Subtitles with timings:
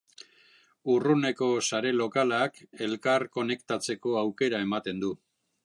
[0.93, 2.57] Urruneko sare lokalak
[2.87, 5.15] elkar konektatzeko aukera ematen du.